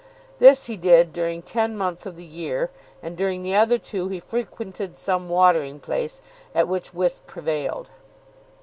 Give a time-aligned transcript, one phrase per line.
[0.39, 2.71] This he did during ten months of the year,
[3.03, 6.23] and during the other two he frequented some watering place
[6.55, 7.87] at which whist prevailed.